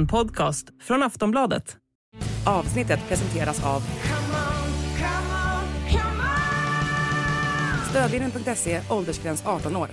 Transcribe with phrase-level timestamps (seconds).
[0.00, 1.76] En podcast från Aftonbladet.
[2.46, 3.82] Avsnittet presenteras av
[7.90, 9.88] Stödlinjen.se, åldersgräns 18 år.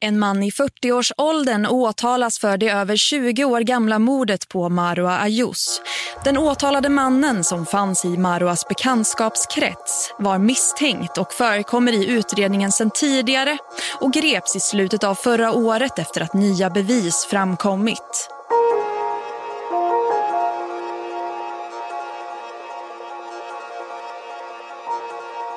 [0.00, 5.82] En man i 40-årsåldern åtalas för det över 20 år gamla mordet på Marwa Ayous.
[6.24, 12.90] Den åtalade mannen som fanns i Marwas bekantskapskrets var misstänkt och förekommer i utredningen sedan
[12.90, 13.58] tidigare
[14.00, 18.28] och greps i slutet av förra året efter att nya bevis framkommit.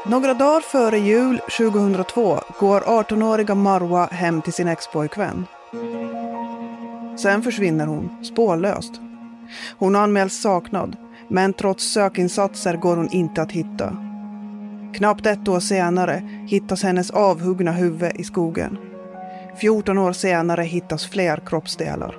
[0.08, 5.46] Några dagar före jul 2002 går 18-åriga Marwa hem till sin expojkvän.
[7.18, 9.02] Sen försvinner hon spårlöst.
[9.77, 10.96] Hon anmäls saknad,
[11.27, 13.98] men trots sökinsatser går hon inte att hitta.
[14.94, 18.77] Knappt ett år senare hittas hennes avhuggna huvud i skogen.
[19.58, 22.16] 14 år senare hittas fler kroppsdelar.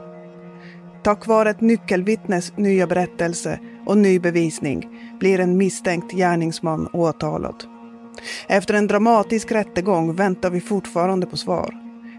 [1.03, 4.89] Tack vare ett nyckelvittnes nya berättelse och ny bevisning
[5.21, 7.76] blir en misstänkt gärningsman åtalad.
[8.47, 11.75] Efter en dramatisk rättegång väntar vi fortfarande på svar.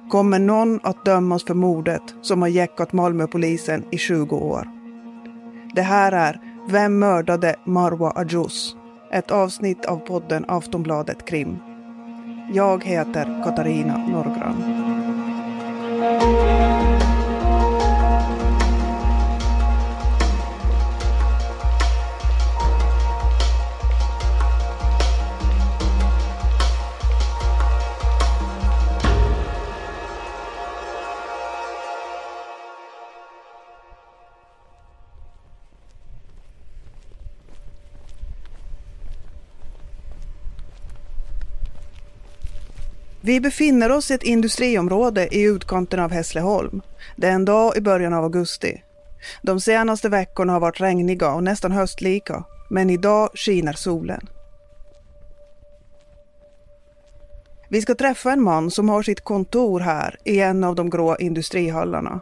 [0.09, 4.67] Kommer någon att dömas för mordet som har jäckat Malmöpolisen i 20 år?
[5.76, 8.76] Det här är Vem mördade Marwa Ajous?
[9.12, 11.58] Ett avsnitt av podden Aftonbladet Krim.
[12.54, 14.86] Jag heter Katarina Norgran.
[43.28, 46.81] Vi befinner oss i ett industriområde i utkanten av Hässleholm.
[47.16, 48.83] Det är en dag i början av augusti.
[49.42, 54.30] De senaste veckorna har varit regniga och nästan höstlika, men idag skiner solen.
[57.70, 61.15] Vi ska träffa en man som har sitt kontor här i en av de grå
[61.17, 62.20] industrihallarna.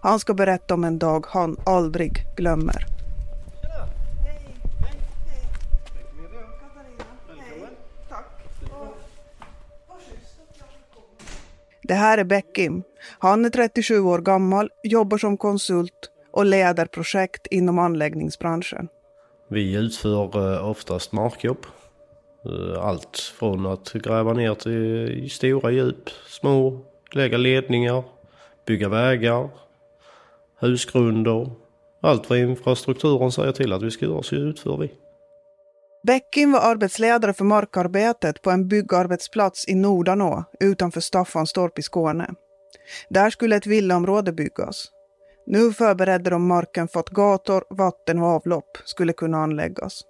[0.00, 2.99] Han ska berätta om en dag han aldrig glömmer.
[11.90, 12.82] Det här är Beckim.
[13.18, 18.88] Han är 37 år gammal, jobbar som konsult och leder projekt inom anläggningsbranschen.
[19.48, 21.66] Vi utför eh, oftast markjobb.
[22.44, 26.80] Eh, allt från att gräva ner till stora djup, små,
[27.12, 28.04] lägga ledningar,
[28.66, 29.48] bygga vägar,
[30.60, 31.50] husgrunder.
[32.00, 34.90] Allt vad infrastrukturen säger till att vi ska göra så utför vi.
[36.02, 42.30] Bäckin var arbetsledare för markarbetet på en byggarbetsplats i Nordanå utanför Staffanstorp i Skåne.
[43.10, 44.88] Där skulle ett villaområde byggas.
[45.46, 50.02] Nu förberedde de marken för att gator, vatten och avlopp skulle kunna anläggas.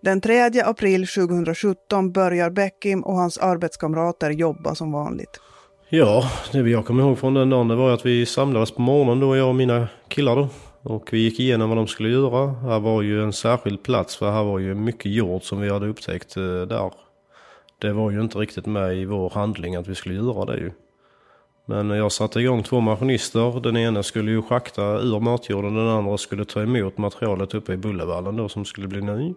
[0.00, 5.40] Den 3 april 2017 börjar Beckim och hans arbetskamrater jobba som vanligt.
[5.88, 9.20] Ja, det jag kommer ihåg från den dagen det var att vi samlades på morgonen
[9.20, 10.48] då, jag och mina killar då.
[10.88, 12.46] Och vi gick igenom vad de skulle göra.
[12.46, 15.86] Här var ju en särskild plats för här var ju mycket jord som vi hade
[15.86, 16.92] upptäckt eh, där.
[17.78, 20.72] Det var ju inte riktigt med i vår handling att vi skulle göra det ju.
[21.66, 23.60] Men jag satte igång två maskinister.
[23.60, 27.76] Den ena skulle ju schakta ur matjorden, den andra skulle ta emot materialet uppe i
[27.76, 29.34] Bullervallen då som skulle bli ny.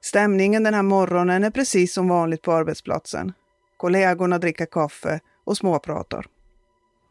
[0.00, 3.32] Stämningen den här morgonen är precis som vanligt på arbetsplatsen.
[3.76, 6.26] Kollegorna dricker kaffe och småpratar.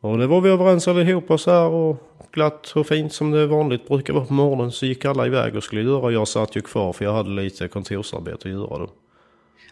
[0.01, 1.97] Och det var vi överens allihopa så här och
[2.31, 5.63] glatt och fint som det vanligt brukar vara på morgonen så gick alla iväg och
[5.63, 6.11] skulle göra.
[6.11, 8.89] Jag satt ju kvar för jag hade lite kontorsarbete att göra då.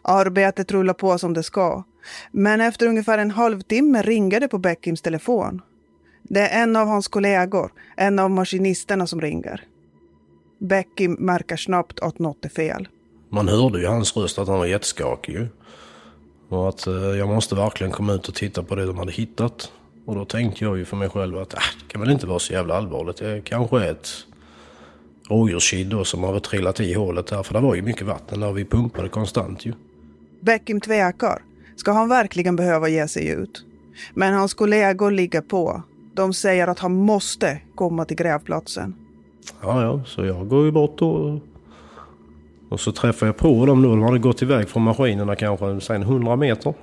[0.01, 1.83] Arbetet rullar på som det ska.
[2.31, 5.61] Men efter ungefär en halvtimme ringer det på Beckims telefon.
[6.23, 9.63] Det är en av hans kollegor, en av maskinisterna som ringer.
[10.59, 12.87] Beckim märker snabbt att något är fel.
[13.29, 15.47] Man hörde ju hans röst att han var jätteskakig.
[16.49, 19.71] Och att eh, jag måste verkligen komma ut och titta på det de hade hittat.
[20.07, 22.39] Och då tänkte jag ju för mig själv att äh, det kan väl inte vara
[22.39, 23.17] så jävla allvarligt.
[23.17, 24.09] Det kanske är ett
[25.29, 27.43] rådjurskid då som har trillat i hålet här.
[27.43, 29.73] För det var ju mycket vatten där vi pumpade konstant ju.
[30.39, 31.41] Beckim tvekar.
[31.75, 33.65] Ska han verkligen behöva ge sig ut?
[34.13, 35.81] Men hans kollegor ligger på.
[36.13, 38.95] De säger att han måste komma till grävplatsen.
[39.61, 41.39] Ja, ja, så jag går ju bort då.
[42.69, 43.89] Och så träffar jag på dem då.
[43.89, 46.73] De hade gått iväg från maskinerna kanske sen 100 meter.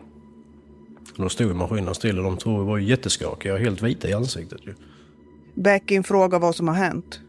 [1.17, 4.75] Då stod maskinen still och de två var jätteskakiga och helt vita i ansiktet ju.
[5.55, 7.21] Beckin frågar vad som har hänt.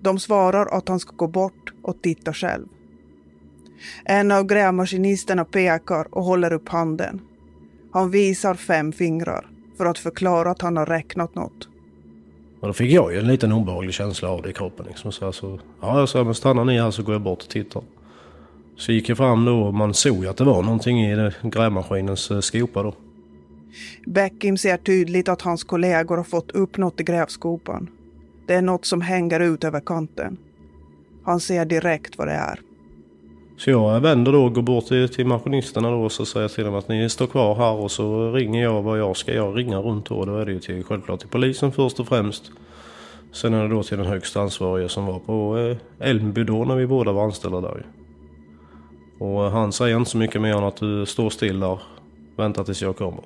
[0.00, 2.66] De svarar att han ska gå bort och titta själv.
[4.04, 7.20] En av grävmaskinisterna pekar och håller upp handen.
[7.92, 9.46] Han visar fem fingrar
[9.76, 11.68] för att förklara att han har räknat något.
[12.60, 14.86] Och då fick jag ju en liten obehaglig känsla av det i kroppen.
[14.86, 15.12] Liksom.
[15.12, 17.82] Så alltså, ja, jag sa, men stanna ni här så går jag bort och tittar.
[18.76, 22.40] Så gick jag fram då och man såg att det var någonting i grävmaskinens eh,
[22.40, 22.94] skopa då.
[24.06, 27.90] Beckim ser tydligt att hans kollegor har fått upp något i grävskopan.
[28.46, 30.36] Det är något som hänger ut över kanten.
[31.24, 32.60] Han ser direkt vad det är.
[33.56, 36.64] Så jag vänder då och går bort till, till maskinisterna då och så säger till
[36.64, 39.34] dem att ni står kvar här och så ringer jag vad jag ska.
[39.34, 40.24] Jag ringa runt då.
[40.24, 42.50] Då är det ju till, självklart till polisen först och främst.
[43.32, 46.76] Sen är det då till den högsta ansvarige som var på Älmby Elmby då när
[46.76, 47.86] vi båda var anställda där.
[49.18, 51.78] Och han säger inte så mycket mer än att du står still där.
[52.36, 53.22] Vänta tills jag kommer.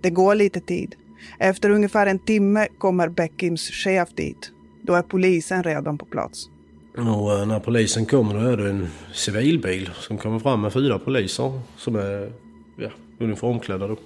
[0.00, 0.94] Det går lite tid.
[1.38, 4.52] Efter ungefär en timme kommer Beckims chef dit.
[4.82, 6.48] Då är polisen redan på plats.
[6.96, 10.98] Och eh, när polisen kommer då är det en civilbil som kommer fram med fyra
[10.98, 12.32] poliser som är
[12.76, 13.96] ja, uniformklädda då.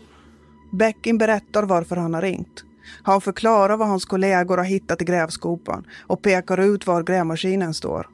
[0.73, 2.65] Beckin berättar varför han har ringt.
[3.03, 8.07] Han förklarar vad hans kollegor har hittat i grävskopan och pekar ut var grävmaskinen står.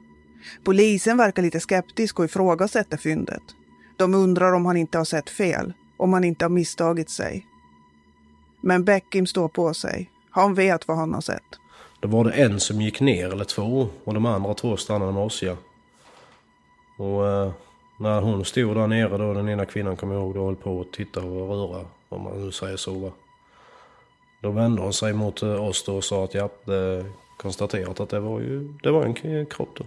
[0.63, 3.43] Polisen verkar lite skeptisk och ifrågasätter fyndet.
[3.97, 7.45] De undrar om han inte har sett fel, om han inte har misstagit sig.
[8.61, 10.09] Men Beckim står på sig.
[10.29, 11.43] Han vet vad han har sett.
[11.99, 15.23] Då var det en som gick ner, eller två, och de andra två stannade med
[15.23, 15.43] oss.
[16.97, 17.51] Och eh,
[17.99, 20.81] när hon stod där nere då, den ena kvinnan kommer jag ihåg, då höll på
[20.81, 23.11] att titta och röra, om man nu säger så va.
[24.41, 27.05] Då vände hon sig mot eh, oss då och sa att ja, det
[27.37, 29.83] konstaterat att det var ju, det var en kropp då.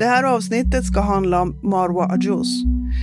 [0.00, 2.48] Det här avsnittet ska handla om Marwa Ajous,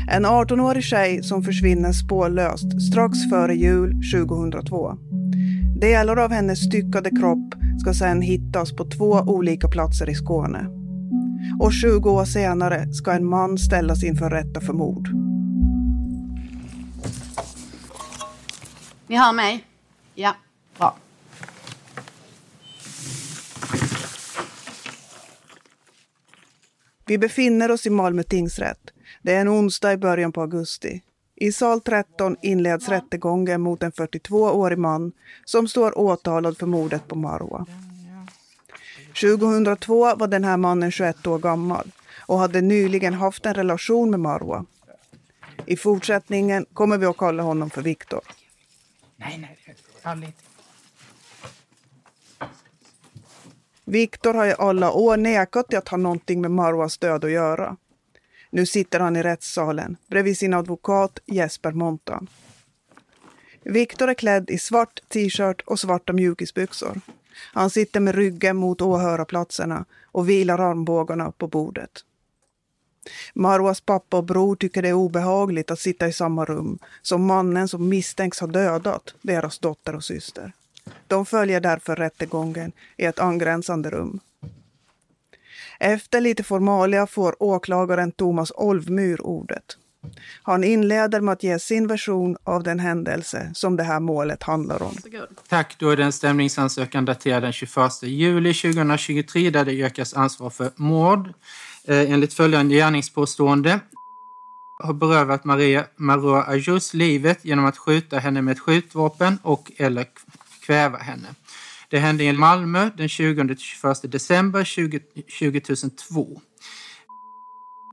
[0.10, 4.98] En 18-årig tjej som försvinner spårlöst strax före jul 2002.
[5.82, 10.68] Delar av hennes styckade kropp ska sedan hittas på två olika platser i Skåne.
[11.60, 15.10] Och 20 år senare ska en man ställas inför rätta för mord.
[19.08, 19.64] Ni hör mig?
[20.16, 20.36] Ja,
[27.08, 28.80] Vi befinner oss i Malmö tingsrätt.
[29.22, 31.02] Det är en onsdag i början på augusti.
[31.36, 35.12] I sal 13 inleds rättegången mot en 42-årig man
[35.46, 37.66] som står åtalad för mordet på Marwa.
[39.22, 44.20] 2002 var den här mannen 21 år gammal och hade nyligen haft en relation med
[44.20, 44.66] Marwa.
[45.66, 48.22] I fortsättningen kommer vi att kalla honom för Viktor.
[49.18, 50.34] Nej, nej, aldrig.
[53.90, 57.78] Viktor har i alla år nekat till att ha någonting med Marwas död att göra.
[58.50, 62.30] Nu sitter han i rättssalen bredvid sin advokat Jesper Montan.
[63.64, 67.02] Viktor är klädd i svart t-shirt och svarta mjukisbyxor.
[67.54, 71.92] Han sitter med ryggen mot åhörarplatserna och vilar armbågarna på bordet.
[73.34, 77.68] Marwas pappa och bror tycker det är obehagligt att sitta i samma rum som mannen
[77.68, 80.54] som misstänks ha dödat deras dotter och syster.
[81.08, 84.20] De följer därför rättegången i ett angränsande rum.
[85.80, 89.78] Efter lite formalia får åklagaren Thomas Olvmyr ordet.
[90.44, 94.84] Han inleder med att ge sin version av den händelse som det här målet handlar
[94.84, 94.96] om.
[95.50, 95.76] Tack.
[95.80, 100.72] Då är det en stämningsansökan daterad den 21 juli 2023 där det yrkas ansvar för
[100.76, 101.28] mord.
[101.88, 103.80] Eh, enligt följande gärningspåstående
[104.84, 110.06] har berövat Maria Maroa Ajus livet genom att skjuta henne med ett skjutvapen och eller
[110.68, 111.28] kväva henne.
[111.90, 115.00] Det hände i Malmö den 20-21 december 20,
[115.40, 116.42] 2002.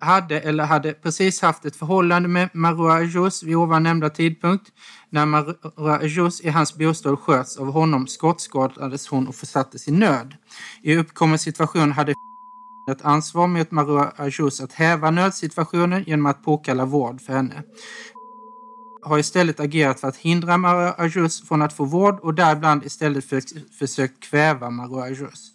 [0.00, 4.72] Hade eller hade precis haft ett förhållande med Marua Ajus vid ovan nämnda tidpunkt.
[5.10, 10.34] När Marua Ajus i hans bostad sköts av honom skottskadades hon och försattes i nöd.
[10.82, 12.14] I uppkommen situation hade
[12.90, 17.62] ett ansvar mot Marua Ajus att häva nödsituationen genom att påkalla vård för henne
[19.04, 23.24] har istället agerat för att hindra Maro Ajus från att få vård och däribland istället
[23.24, 23.42] för,
[23.78, 25.52] försökt kväva Maro Ajus.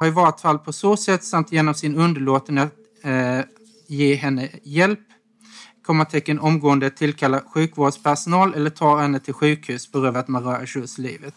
[0.00, 3.40] Har i vart fall på så sätt samt genom sin underlåtenhet eh,
[3.88, 5.00] ge henne hjälp
[5.88, 11.34] kommatecken omgående tillkalla sjukvårdspersonal eller ta henne till sjukhus berövat Maro Ajus livet.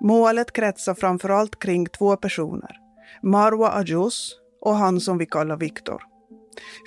[0.00, 2.76] Målet kretsar framförallt kring två personer.
[3.22, 6.02] Marwa Ajus och han som vi kallar Viktor.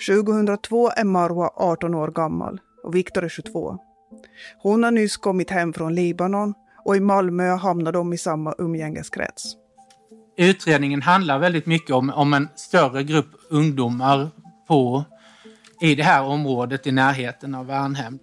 [0.08, 3.78] 2002 är Marwa 18 år gammal och Viktor är 22.
[4.58, 6.54] Hon har nyss kommit hem från Libanon
[6.84, 9.56] och i Malmö hamnar de i samma umgängeskrets.
[10.36, 14.30] utredningen handlar väldigt mycket om, om en större grupp ungdomar
[14.68, 15.04] på,
[15.80, 18.18] i det här området i närheten av Värnhem.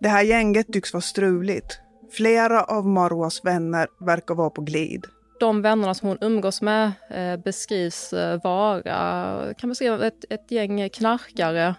[0.00, 1.80] Det här gänget tycks vara struligt.
[2.10, 5.06] Flera av Marwas vänner verkar vara på glid.
[5.40, 10.88] De vännerna som hon umgås med eh, beskrivs eh, vara kan beskriva ett, ett gäng
[10.88, 11.74] knarkare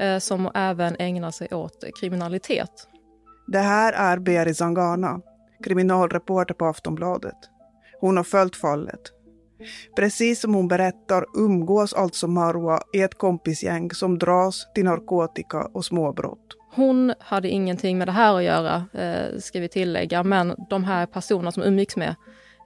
[0.00, 2.88] eh, som även ägnar sig åt kriminalitet.
[3.46, 5.20] Det här är Beri Zangana,
[5.64, 7.36] kriminalreporter på Aftonbladet.
[8.00, 9.00] Hon har följt fallet.
[9.96, 15.84] Precis som hon berättar umgås alltså Marwa i ett kompisgäng som dras till narkotika och
[15.84, 16.56] småbrott.
[16.76, 21.06] Hon hade ingenting med det här att göra, eh, ska vi tillägga, men de här
[21.06, 22.14] personerna som umgicks med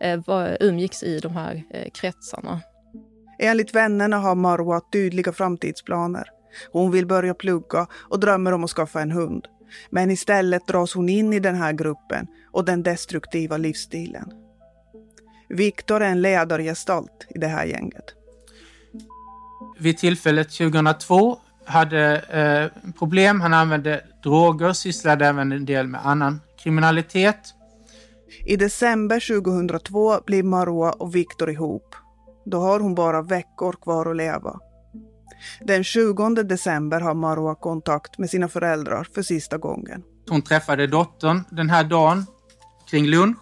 [0.00, 2.60] eh, var, umgicks i de här eh, kretsarna.
[3.38, 6.24] Enligt vännerna har Marwa tydliga framtidsplaner.
[6.72, 9.46] Hon vill börja plugga och drömmer om att skaffa en hund.
[9.90, 14.32] Men istället dras hon in i den här gruppen och den destruktiva livsstilen.
[15.48, 18.14] Viktor är en ledargestalt i det här gänget.
[19.78, 21.38] Vid tillfället 2002
[21.70, 23.40] hade eh, problem.
[23.40, 27.54] Han använde droger, sysslade även en del med annan kriminalitet.
[28.46, 31.94] I december 2002 blir Marwa och Viktor ihop.
[32.44, 34.60] Då har hon bara veckor kvar att leva.
[35.60, 40.02] Den 20 december har Marwa kontakt med sina föräldrar för sista gången.
[40.28, 42.26] Hon träffade dottern den här dagen
[42.90, 43.36] kring lunch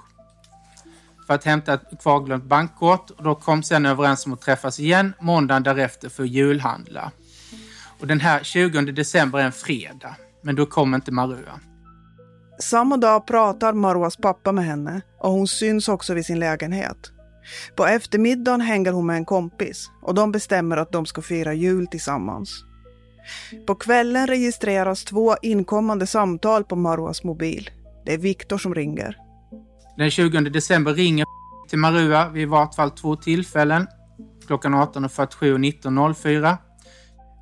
[1.27, 5.13] för att hämta ett kvarglömt bankkort och då kom sen överens om att träffas igen
[5.21, 7.13] måndagen därefter för julhandla.
[8.01, 11.61] Och den här 20 december är en fredag, men då kom inte Marua.
[12.61, 17.13] Samma dag pratar Marwas pappa med henne och hon syns också vid sin lägenhet.
[17.77, 21.87] På eftermiddagen hänger hon med en kompis och de bestämmer att de ska fira jul
[21.87, 22.65] tillsammans.
[23.67, 27.71] På kvällen registreras två inkommande samtal på Marwas mobil.
[28.07, 29.17] Det är Viktor som ringer.
[29.97, 31.27] Den 20 december ringer
[31.69, 33.87] till Marua vid vart fall två tillfällen.
[34.47, 36.57] Klockan 18.47 och 19.04.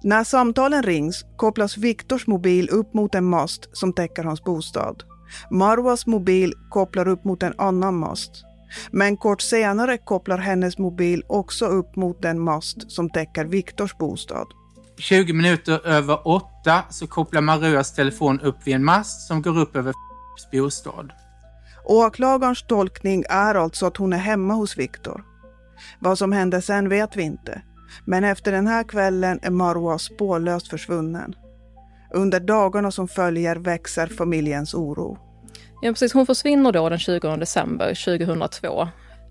[0.03, 5.03] När samtalen rings kopplas Viktors mobil upp mot en mast som täcker hans bostad.
[5.50, 8.31] Marwas mobil kopplar upp mot en annan mast.
[8.91, 14.47] Men kort senare kopplar hennes mobil också upp mot den mast som täcker Viktors bostad.
[14.99, 19.76] 20 minuter över åtta så kopplar Maruas telefon upp vid en mast som går upp
[19.76, 19.95] över
[20.53, 21.12] bostad.
[21.85, 25.25] Åklagarens tolkning är alltså att hon är hemma hos Viktor.
[25.99, 27.62] Vad som hände sen vet vi inte.
[28.05, 31.35] Men efter den här kvällen är Marwa spårlöst försvunnen.
[32.14, 35.19] Under dagarna som följer växer familjens oro.
[35.83, 36.12] Ja, precis.
[36.12, 38.88] Hon försvinner då den 20 december 2002.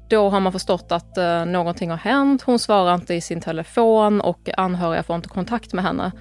[0.10, 2.42] Då har man förstått att eh, någonting har hänt.
[2.42, 6.12] Hon svarar inte i sin telefon och anhöriga får inte kontakt med henne.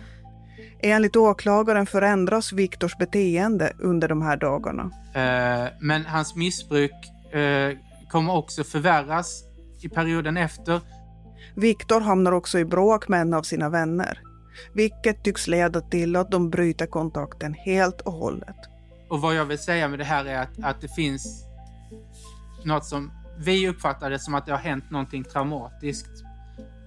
[0.83, 4.91] Enligt åklagaren förändras Viktors beteende under de här dagarna.
[5.15, 6.93] Eh, men hans missbruk
[7.33, 7.79] eh,
[8.11, 9.45] kommer också förvärras
[9.83, 10.81] i perioden efter.
[11.55, 14.21] Viktor hamnar också i bråk med en av sina vänner,
[14.73, 18.57] vilket tycks leda till att de bryter kontakten helt och hållet.
[19.09, 21.45] Och vad jag vill säga med det här är att, att det finns
[22.65, 26.25] något som vi uppfattar det som att det har hänt någonting traumatiskt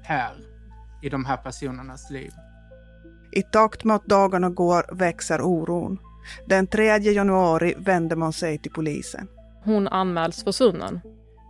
[0.03, 0.33] här
[1.01, 2.31] i de här personernas liv.
[3.31, 5.99] I takt med att dagarna går växer oron.
[6.45, 9.27] Den 3 januari vänder man sig till polisen.
[9.63, 11.01] Hon anmäls försvunnen.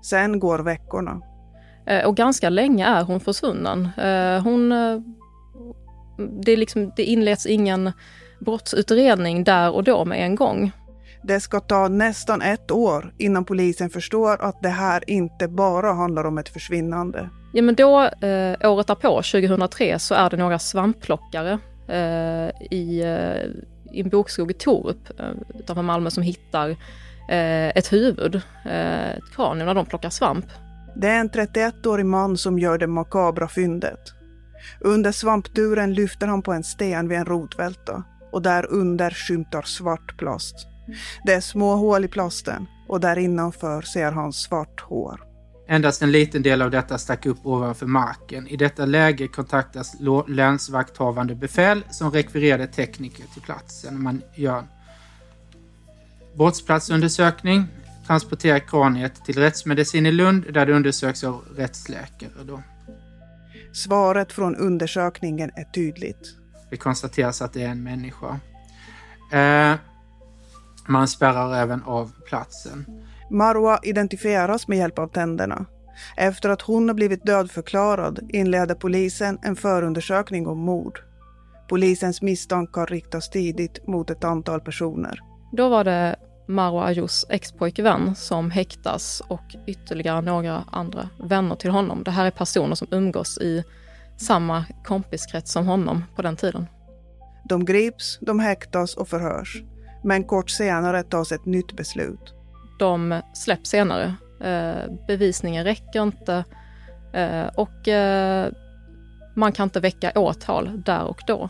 [0.06, 1.22] Sen går veckorna.
[1.88, 3.90] Eh, och ganska länge är hon försvunnen.
[3.98, 4.72] Eh, hon...
[4.72, 5.00] Eh,
[6.44, 7.92] det, liksom, det inleds ingen
[8.40, 10.72] brottsutredning där och då med en gång.
[11.24, 16.24] Det ska ta nästan ett år innan polisen förstår att det här inte bara handlar
[16.26, 17.30] om ett försvinnande.
[17.54, 23.04] Ja men då, eh, året därpå, 2003, så är det några svampplockare eh, i,
[23.94, 26.70] i en bokskog i Torup eh, utanför Malmö som hittar
[27.30, 30.46] eh, ett huvud, ett kranium, när de plockar svamp.
[31.00, 34.00] Det är en 31-årig man som gör det makabra fyndet.
[34.80, 40.18] Under svampduren lyfter han på en sten vid en rotvälta och där under skymtar svart
[40.18, 40.56] plast.
[41.26, 45.24] Det är små hål i plasten och där innanför ser han svart hår.
[45.68, 48.48] Endast en liten del av detta stack upp ovanför marken.
[48.48, 49.96] I detta läge kontaktas
[50.28, 54.02] länsvakthavande befäl som rekvirerade tekniker till platsen.
[54.04, 54.64] Man gör
[56.36, 57.66] brottsplatsundersökning,
[58.08, 62.44] transporterar kraniet till rättsmedicin i Lund där det undersöks av rättsläkare.
[62.44, 62.62] Då.
[63.74, 66.36] Svaret från undersökningen är tydligt.
[66.70, 68.40] Det konstateras att det är en människa.
[69.34, 69.76] Eh,
[70.88, 72.86] man spärrar även av platsen.
[73.32, 75.66] Marwa identifieras med hjälp av tänderna.
[76.18, 81.00] Efter att hon har blivit dödförklarad inleder polisen en förundersökning om mord.
[81.70, 85.20] Polisens misstankar riktas tidigt mot ett antal personer.
[85.52, 86.16] Då var det
[86.48, 92.04] Marwa Ayous expojkvän som häktas och ytterligare några andra vänner till honom.
[92.04, 93.64] Det här är personer som umgås i
[94.18, 96.68] samma kompiskrets som honom på den tiden.
[97.50, 99.64] De grips, de häktas och förhörs.
[100.04, 102.34] Men kort senare tas ett nytt beslut.
[102.80, 104.16] De släpps senare.
[104.42, 106.44] Eh, bevisningen räcker inte
[107.14, 108.52] eh, och eh,
[109.36, 111.50] man kan inte väcka åtal där och då.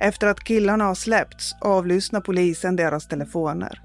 [0.00, 3.80] Efter att killarna har släppts avlyssnar polisen deras telefoner.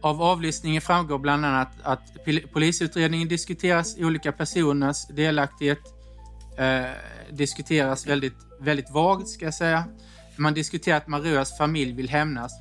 [0.00, 2.00] Av avlyssningen framgår bland annat att
[2.52, 5.78] polisutredningen diskuteras, olika personers delaktighet
[6.58, 6.90] eh,
[7.36, 9.84] diskuteras väldigt, väldigt vagt ska jag säga.
[10.36, 12.52] Man diskuterar att Maröas familj vill hämnas.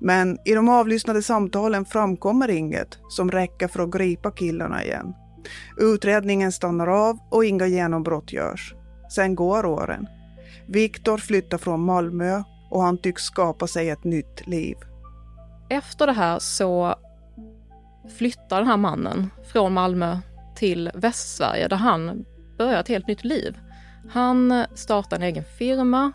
[0.00, 5.14] Men i de avlyssnade samtalen framkommer inget som räcker för att gripa killarna igen.
[5.76, 8.74] Utredningen stannar av och inga genombrott görs.
[9.14, 10.06] Sen går åren.
[10.72, 14.76] Viktor flyttar från Malmö och han tycks skapa sig ett nytt liv.
[15.70, 16.94] Efter det här så
[18.18, 20.18] flyttar den här mannen från Malmö
[20.56, 22.24] till Västsverige där han
[22.58, 23.58] börjar ett helt nytt liv.
[24.10, 26.12] Han startar en egen firma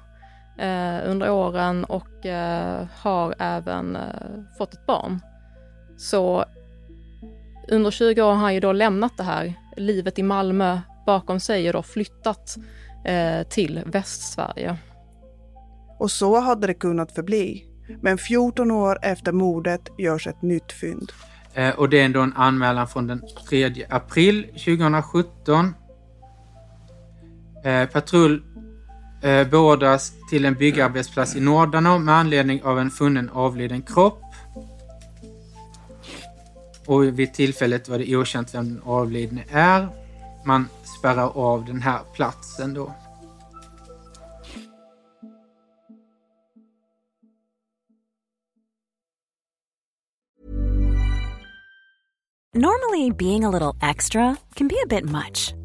[0.57, 5.19] eh, under åren och eh, har även eh, fått ett barn.
[5.97, 6.45] Så
[7.67, 11.67] under 20 år har han ju då lämnat det här livet i Malmö bakom sig
[11.67, 12.57] och då flyttat
[13.49, 14.77] till Västsverige.
[15.99, 17.65] Och så hade det kunnat förbli.
[18.01, 21.11] Men 14 år efter mordet görs ett nytt fynd.
[21.53, 25.73] Eh, och det är ändå en anmälan från den 3 april 2017.
[27.63, 28.43] Eh, patrull
[29.23, 34.21] eh, beordras till en byggarbetsplats i Nordarno med anledning av en funnen avliden kropp.
[36.87, 39.87] Och vid tillfället var det okänt vem den avlidne är.
[40.45, 42.95] Man spärrar av den här platsen då.
[52.53, 55.64] Normally being a little extra can be a bit much.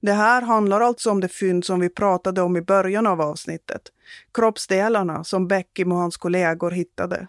[0.00, 3.82] Det här handlar alltså om det fynd som vi pratade om i början av avsnittet.
[4.34, 7.26] Kroppsdelarna som Beckim och hans kollegor hittade.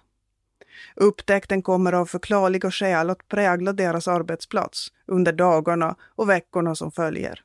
[0.95, 7.43] Upptäckten kommer av förklarliga skäl att prägla deras arbetsplats under dagarna och veckorna som följer.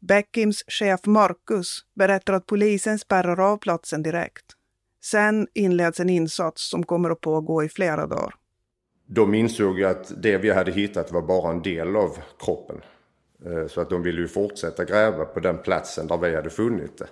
[0.00, 4.44] Beckims chef Marcus berättar att polisen spärrar av platsen direkt.
[5.04, 8.34] Sen inleds en insats som kommer att pågå i flera dagar.
[9.06, 12.80] De insåg att det vi hade hittat var bara en del av kroppen.
[13.46, 16.98] Eh, så att de ville ju fortsätta gräva på den platsen där vi hade funnit
[16.98, 17.08] det.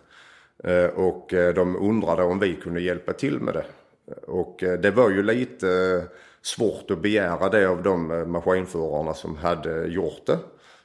[0.72, 3.64] Eh, och eh, de undrade om vi kunde hjälpa till med det.
[4.26, 6.02] Och det var ju lite
[6.42, 10.38] svårt att begära det av de maskinförarna som hade gjort det.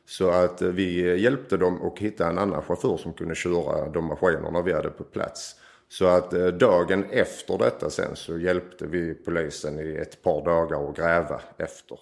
[0.05, 4.61] Så att vi hjälpte dem att hitta en annan chaufför som kunde köra de maskinerna
[4.61, 5.55] vi hade på plats.
[5.89, 10.95] Så att dagen efter detta sen så hjälpte vi polisen i ett par dagar att
[10.97, 11.99] gräva efter.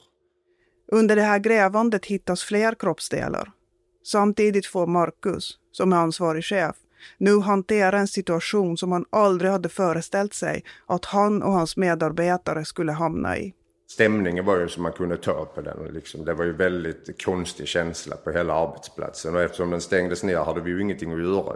[0.87, 3.51] Under det här grävandet hittas fler kroppsdelar.
[4.03, 6.75] Samtidigt får Marcus, som är ansvarig chef,
[7.17, 12.65] nu hantera en situation som han aldrig hade föreställt sig att han och hans medarbetare
[12.65, 13.53] skulle hamna i.
[13.87, 15.93] Stämningen var ju som man kunde ta på den.
[15.93, 16.25] Liksom.
[16.25, 20.61] Det var ju väldigt konstig känsla på hela arbetsplatsen och eftersom den stängdes ner hade
[20.61, 21.55] vi ju ingenting att göra.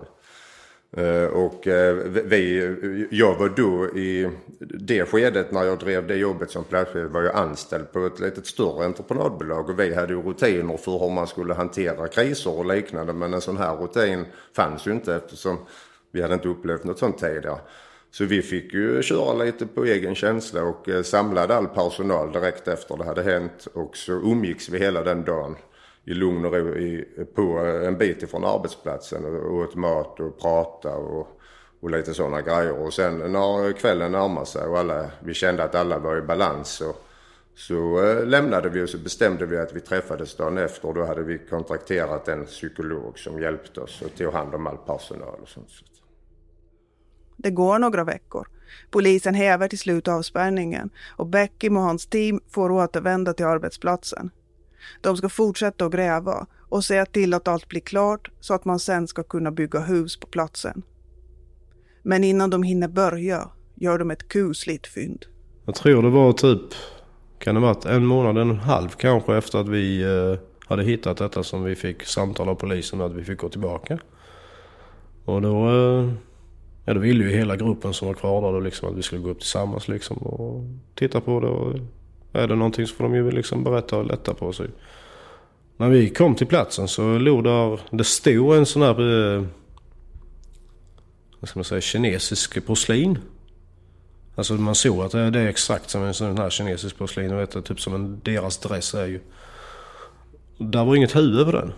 [0.97, 6.51] Eh, och eh, vi, jag var då i det skedet när jag drev det jobbet
[6.51, 9.69] som platschef var jag anställd på ett litet större entreprenadbolag.
[9.69, 13.13] Och vi hade ju rutiner för hur man skulle hantera kriser och liknande.
[13.13, 14.25] Men en sån här rutin
[14.55, 15.57] fanns ju inte eftersom
[16.11, 17.59] vi hade inte upplevt något sånt tidigare.
[18.11, 22.67] Så vi fick ju köra lite på egen känsla och eh, samlade all personal direkt
[22.67, 23.67] efter det hade hänt.
[23.73, 25.55] Och så umgicks vi hela den dagen
[26.09, 27.41] i lugn och ro i, på
[27.85, 31.27] en bit ifrån arbetsplatsen och åt mat och prata och,
[31.79, 32.71] och lite sådana grejer.
[32.71, 36.69] Och sen när kvällen närmade sig och alla, vi kände att alla var i balans
[36.69, 36.93] så,
[37.55, 41.05] så eh, lämnade vi och så bestämde vi att vi träffades dagen efter och då
[41.05, 45.49] hade vi kontrakterat en psykolog som hjälpte oss och tog hand om all personal och
[45.49, 45.69] sånt.
[47.37, 48.47] Det går några veckor.
[48.89, 54.31] Polisen häver till slut avspärrningen och Beckim och hans team får återvända till arbetsplatsen.
[55.01, 58.79] De ska fortsätta att gräva och se till att allt blir klart så att man
[58.79, 60.81] sen ska kunna bygga hus på platsen.
[62.03, 65.25] Men innan de hinner börja gör de ett kusligt fynd.
[65.65, 66.61] Jag tror det var typ,
[67.39, 71.43] kan det varit en månad, en halv kanske efter att vi eh, hade hittat detta
[71.43, 73.99] som vi fick samtal av polisen att vi fick gå tillbaka.
[75.25, 76.13] Och då, eh,
[76.85, 79.21] ja då ville ju hela gruppen som var kvar där då liksom att vi skulle
[79.21, 80.63] gå upp tillsammans liksom och
[80.95, 81.47] titta på det.
[81.47, 81.79] Och
[82.33, 84.67] är det någonting så får de ju liksom berätta och lätta på sig.
[85.77, 89.43] När vi kom till platsen så låg där, det stod en sån här, eh,
[91.39, 93.19] vad ska man säga, kinesisk porslin.
[94.35, 97.35] Alltså man såg att det är exakt som en sån här kinesisk porslin.
[97.35, 99.19] Vet, typ som en, deras dress är ju.
[100.57, 101.73] Där var inget huvud på den.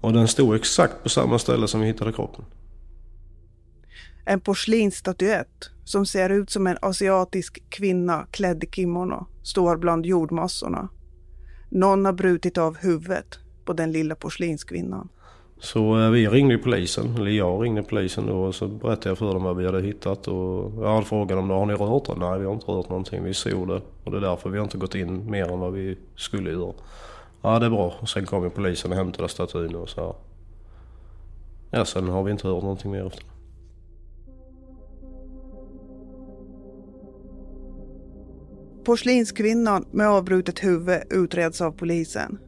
[0.00, 2.44] Och den stod exakt på samma ställe som vi hittade kroppen.
[4.30, 10.88] En porslinsstatyett som ser ut som en asiatisk kvinna klädd i kimono står bland jordmassorna.
[11.68, 15.08] Någon har brutit av huvudet på den lilla porslinskvinnan.
[15.58, 19.34] Så eh, vi ringde polisen, eller jag ringde polisen då och så berättade jag för
[19.34, 22.14] dem vad vi hade hittat och jag hade frågan dem då, har ni rört det?
[22.14, 24.64] Nej vi har inte rört någonting, vi såg det och det är därför vi har
[24.64, 26.72] inte gått in mer än vad vi skulle göra.
[27.42, 27.94] Ja det är bra.
[28.00, 30.16] Och sen kom ju polisen och hämtade statyn och så.
[31.70, 33.39] Ja sen har vi inte hört någonting mer efter det.
[38.84, 42.38] Porslinskvinnan med avbrutet huvud utreds av polisen.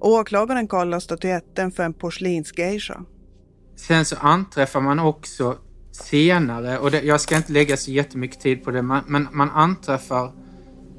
[0.00, 3.04] Åklagaren kallar statyetten för en porslinsgeisha.
[3.76, 5.58] Sen så anträffar man också
[5.92, 9.50] senare, och det, jag ska inte lägga så jättemycket tid på det, man, men man
[9.50, 10.32] anträffar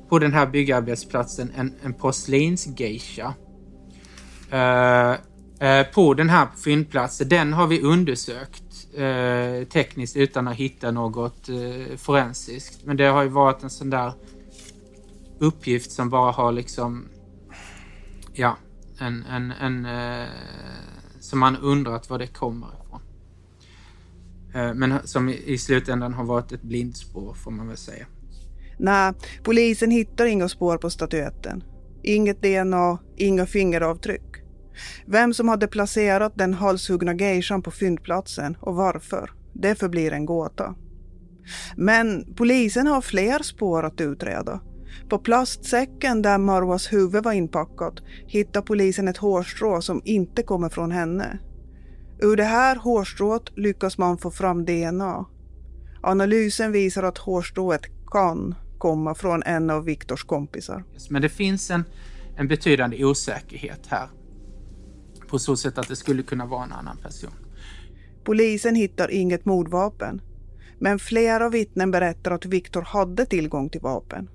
[0.10, 3.34] på den här byggarbetsplatsen en, en porslinsgeisha.
[4.54, 5.16] Uh,
[5.68, 8.64] uh, på den här fyndplatsen, den har vi undersökt
[9.00, 11.50] uh, tekniskt utan att hitta något
[11.98, 12.86] forensiskt.
[12.86, 14.14] Men det har ju varit en sån där
[15.40, 17.08] uppgift som bara har liksom,
[18.34, 18.58] ja,
[19.00, 20.28] en, en, en eh,
[21.20, 23.02] som man undrat var det kommer ifrån.
[24.54, 28.06] Eh, men som i slutändan har varit ett blindspår får man väl säga.
[28.78, 31.64] Nej, polisen hittar inga spår på statyetten.
[32.04, 34.36] Inget DNA, inga fingeravtryck.
[35.06, 40.76] Vem som hade placerat den halshuggna geishan på fyndplatsen och varför, det förblir en gåta.
[41.76, 44.62] Men polisen har fler spår att utreda.
[45.10, 47.94] På plastsäcken där Marwas huvud var inpackat
[48.28, 51.40] hittar polisen ett hårstrå som inte kommer från henne.
[52.20, 55.26] Ur det här hårstrået lyckas man få fram DNA.
[56.02, 57.82] Analysen visar att hårstrået
[58.12, 60.84] kan komma från en av Viktors kompisar.
[61.10, 61.84] Men det finns en,
[62.38, 64.10] en betydande osäkerhet här.
[65.28, 67.34] På så sätt att det skulle kunna vara en annan person.
[68.24, 70.22] Polisen hittar inget mordvapen.
[70.80, 74.30] Men flera vittnen berättar att Viktor hade tillgång till vapen.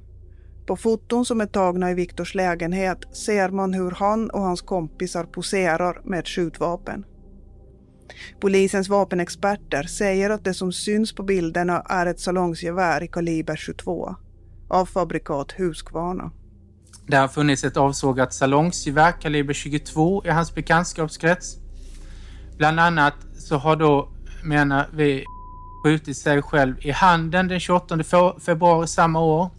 [0.70, 5.24] På foton som är tagna i Viktors lägenhet ser man hur han och hans kompisar
[5.24, 7.04] poserar med ett skjutvapen.
[8.40, 14.14] Polisens vapenexperter säger att det som syns på bilderna är ett salongsgevär i kaliber 22
[14.68, 16.30] av fabrikat Husqvarna.
[17.06, 21.56] Det har funnits ett avsågat salongsgevär kaliber 22 i hans bekantskapskrets.
[22.56, 24.09] Bland annat så har då,
[24.44, 25.24] menar vi,
[25.85, 27.98] skjutit sig själv i handen den 28
[28.40, 29.50] februari samma år.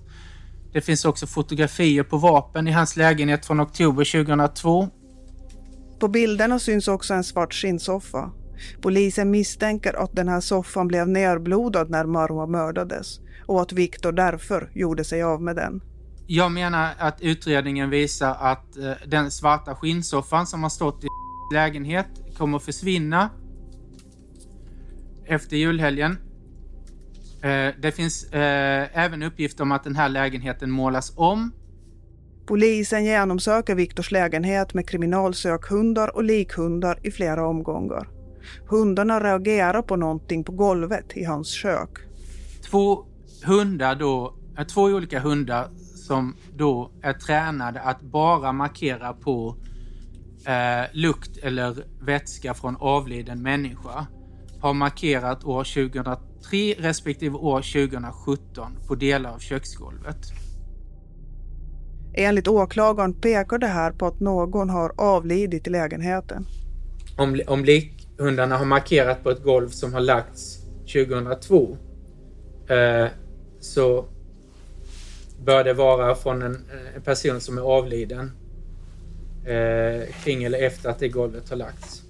[0.74, 4.90] Det finns också fotografier på vapen i hans lägenhet från oktober 2002.
[6.00, 8.32] På bilderna syns också en svart skinnsoffa.
[8.82, 14.72] Polisen misstänker att den här soffan blev nerblodad när Marwa mördades och att Viktor därför
[14.74, 15.82] gjorde sig av med den.
[16.28, 21.08] Jag menar att utredningen visar att eh, den svarta skinnsoffan som har stått i
[21.54, 22.08] lägenhet
[22.38, 23.30] kommer att försvinna
[25.26, 26.18] efter julhelgen.
[27.44, 31.52] Eh, det finns eh, även uppgifter om att den här lägenheten målas om.
[32.46, 38.08] Polisen genomsöker Viktors lägenhet med kriminalsökhundar och likhundar i flera omgångar.
[38.68, 41.90] Hundarna reagerar på någonting på golvet i hans kök.
[42.70, 43.06] Två
[43.46, 49.56] hundar då, är två olika hundar som då är tränade att bara markera på
[50.46, 54.08] eh, lukt eller vätska från avliden människa
[54.62, 55.64] har markerat år
[56.44, 60.18] 2003 respektive år 2017 på delar av köksgolvet.
[62.14, 66.46] Enligt åklagaren pekar det här på att någon har avlidit i lägenheten.
[67.18, 70.58] Om, om likhundarna har markerat på ett golv som har lagts
[70.94, 71.78] 2002
[72.68, 73.08] eh,
[73.60, 74.06] så
[75.46, 78.32] bör det vara från en, en person som är avliden
[79.46, 82.01] eh, kring eller efter att det golvet har lagts.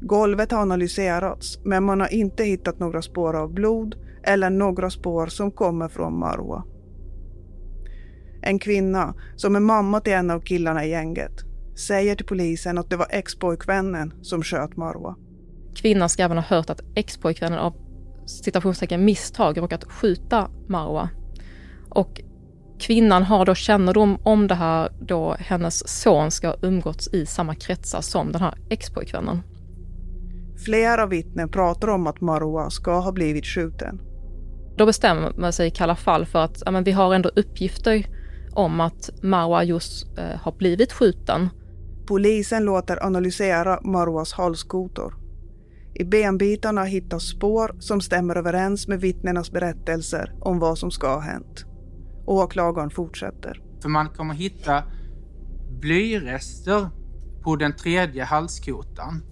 [0.00, 5.26] Golvet har analyserats men man har inte hittat några spår av blod eller några spår
[5.26, 6.64] som kommer från Marwa.
[8.42, 11.32] En kvinna, som är mamma till en av killarna i gänget,
[11.86, 15.16] säger till polisen att det var expojkvännen som sköt Marwa.
[15.74, 17.74] Kvinnan ska även ha hört att expojkvännen av
[18.26, 21.08] citationstecken misstag råkat skjuta Marwa.
[21.90, 22.20] Och
[22.78, 27.54] kvinnan har då kännedom om det här då hennes son ska ha umgåtts i samma
[27.54, 29.42] kretsar som den här expojkvännen.
[30.64, 34.00] Flera vittnen pratar om att Marwa ska ha blivit skjuten.
[34.76, 38.06] Då bestämmer man sig i Kalla fall för att ja, men vi har ändå uppgifter
[38.52, 41.48] om att Marwa just eh, har blivit skjuten.
[42.06, 45.14] Polisen låter analysera Marwas halskotor.
[45.94, 51.20] I benbitarna hittas spår som stämmer överens med vittnenas berättelser om vad som ska ha
[51.20, 51.64] hänt.
[52.26, 53.62] Åklagaren fortsätter.
[53.82, 54.82] För man kommer hitta
[55.80, 56.88] blyrester
[57.42, 59.22] på den tredje halskotan.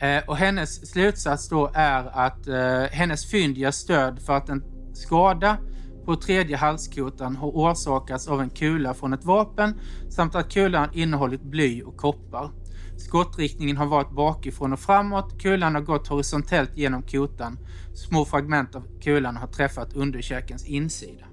[0.00, 4.62] Eh, och hennes slutsats då är att eh, hennes fynd ger stöd för att en
[4.94, 5.58] skada
[6.04, 9.80] på tredje halskotan har orsakats av en kula från ett vapen
[10.10, 12.50] samt att kulan innehållit bly och koppar.
[12.96, 15.42] Skottriktningen har varit bakifrån och framåt.
[15.42, 17.58] Kulan har gått horisontellt genom kotan.
[17.94, 21.24] Små fragment av kulan har träffat underkäkens insida.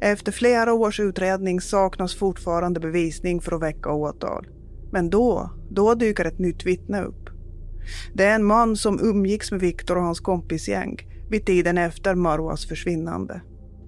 [0.00, 4.46] Efter flera års utredning saknas fortfarande bevisning för att väcka åtal.
[4.94, 7.30] Men då, då dyker ett nytt vittne upp.
[8.12, 10.98] Det är en man som umgicks med Viktor och hans kompisgäng
[11.30, 13.40] vid tiden efter Marwas försvinnande.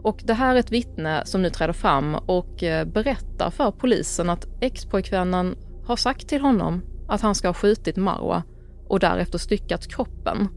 [0.02, 4.30] Och det här är ett vittne som nu träder fram och eh, berättar för polisen
[4.30, 8.42] att expojkvännen har sagt till honom att han ska ha skjutit Marwa
[8.88, 10.48] och därefter styckat kroppen.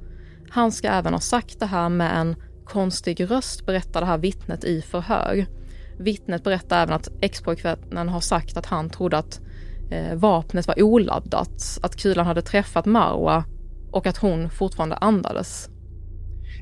[0.49, 2.35] Han ska även ha sagt det här med en
[2.65, 5.45] konstig röst, berättar det här vittnet i förhör.
[5.99, 9.41] Vittnet berättar även att expojkvännen har sagt att han trodde att
[9.89, 13.43] eh, vapnet var oladdat, att kulan hade träffat Marwa
[13.91, 15.69] och att hon fortfarande andades.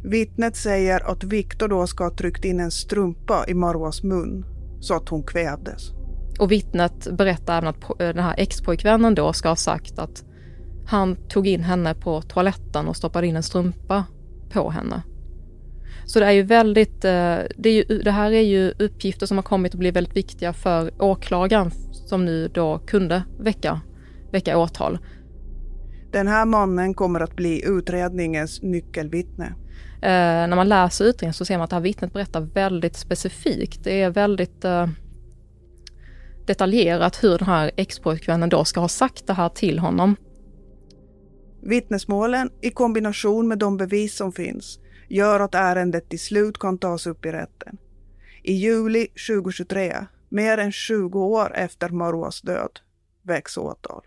[0.03, 4.45] Vittnet säger att Viktor då ska ha tryckt in en strumpa i Marwas mun
[4.79, 5.91] så att hon kvävdes.
[6.39, 10.23] Och vittnet berättar även att den här expojkvännen då ska ha sagt att
[10.87, 14.05] han tog in henne på toaletten och stoppade in en strumpa
[14.49, 15.01] på henne.
[16.05, 19.37] Så det är ju väldigt, eh, det, är ju, det här är ju uppgifter som
[19.37, 21.71] har kommit att bli väldigt viktiga för åklagaren
[22.09, 23.81] som nu då kunde väcka,
[24.31, 24.99] väcka åtal.
[26.11, 29.45] Den här mannen kommer att bli utredningens nyckelvittne.
[30.01, 33.83] Eh, när man läser utredningen så ser man att det här vittnet berättar väldigt specifikt.
[33.83, 34.87] Det är väldigt eh,
[36.47, 40.15] detaljerat hur den här expojkvännen då ska ha sagt det här till honom.
[41.61, 47.07] Vittnesmålen i kombination med de bevis som finns gör att ärendet till slut kan tas
[47.07, 47.77] upp i rätten.
[48.43, 49.93] I juli 2023,
[50.29, 52.79] mer än 20 år efter Maruas död,
[53.21, 54.03] väcks åtal.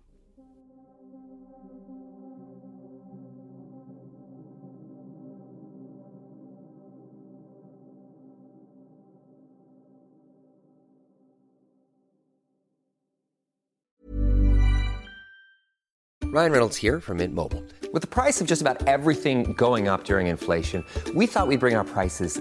[16.33, 17.64] Ryan Reynolds here from Mint Mobile.
[17.92, 21.74] With the price of just about everything going up during inflation, we thought we'd bring
[21.74, 22.40] our prices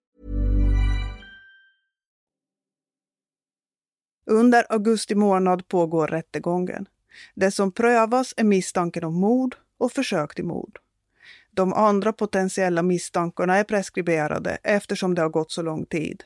[4.31, 6.87] Under augusti månad pågår rättegången.
[7.35, 10.79] Det som prövas är misstanken om mord och försök till mord.
[11.51, 16.23] De andra potentiella misstankarna är preskriberade eftersom det har gått så lång tid.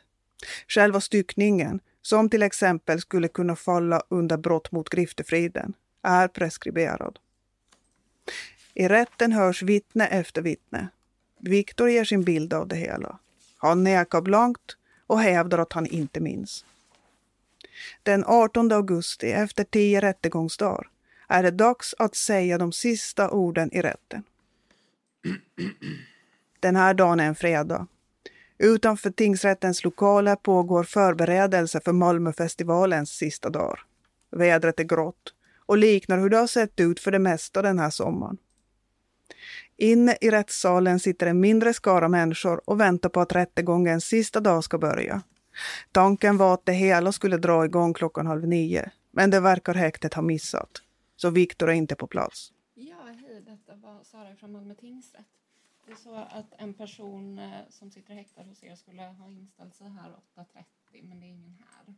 [0.68, 7.20] Själva styckningen, som till exempel skulle kunna falla under brott mot griftefriden, är preskriberad.
[8.74, 10.88] I rätten hörs vittne efter vittne.
[11.40, 13.20] Viktor ger sin bild av det hela.
[13.58, 16.66] Han nekar blankt och hävdar att han inte minns.
[18.04, 20.88] Den 18 augusti, efter tio rättegångsdagar,
[21.28, 24.24] är det dags att säga de sista orden i rätten.
[26.60, 27.88] Den här dagen är en fredag.
[28.58, 33.80] Utanför tingsrättens lokaler pågår förberedelser för Malmöfestivalens sista dagar.
[34.32, 35.34] Vädret är grått
[35.66, 38.38] och liknar hur det har sett ut för det mesta den här sommaren.
[39.78, 44.64] Inne i rättssalen sitter en mindre skara människor och väntar på att rättegångens sista dag
[44.64, 45.22] ska börja.
[45.92, 50.14] Tanken var att det hela skulle dra igång klockan halv nio, men det verkar häktet
[50.14, 50.82] ha missat.
[51.16, 52.52] Så Viktor är inte på plats.
[52.74, 55.26] Ja, hej, detta var Sara från Malmö tingsrätt.
[55.86, 59.76] Det är så att en person eh, som sitter häktad hos er skulle ha inställt
[59.76, 61.96] sig här 8.30, men det är ingen här.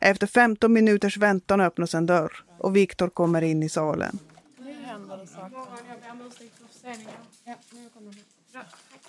[0.00, 4.18] Efter 15 minuters väntan öppnas en dörr och Viktor kommer in i salen.
[4.58, 5.56] Nu händer det saker.
[5.88, 7.20] Jag ber om ursäkt för förseningen.
[7.44, 8.16] Ja, nu kommer hon.
[8.52, 9.00] Bra, tack.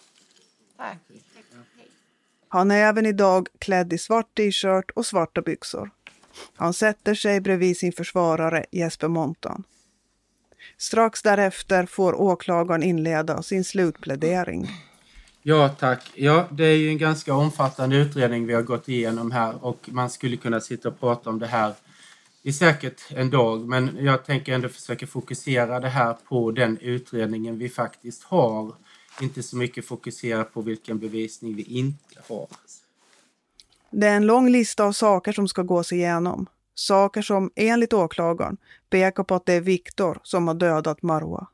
[0.78, 0.98] Tack.
[2.48, 5.90] Han är även idag klädd i svart t-shirt och svarta byxor.
[6.56, 9.64] Han sätter sig bredvid sin försvarare Jesper Montan.
[10.78, 14.70] Strax därefter får åklagaren inleda sin slutplädering.
[15.44, 16.12] Ja tack.
[16.16, 20.10] Ja, det är ju en ganska omfattande utredning vi har gått igenom här och man
[20.10, 21.74] skulle kunna sitta och prata om det här
[22.44, 23.68] i säkert en dag.
[23.68, 28.76] Men jag tänker ändå försöka fokusera det här på den utredningen vi faktiskt har.
[29.22, 32.48] Inte så mycket fokusera på vilken bevisning vi inte har.
[33.90, 36.48] Det är en lång lista av saker som ska gås igenom.
[36.76, 38.58] Saker som enligt åklagaren
[38.90, 41.48] pekar på att det är Viktor som har dödat Marwa.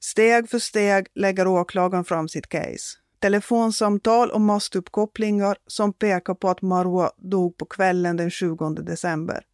[0.00, 2.98] Steg för steg lägger åklagaren fram sitt case.
[3.18, 9.44] Telefonsamtal och mastuppkopplingar som pekar på att Marwa dog på kvällen den 20 december.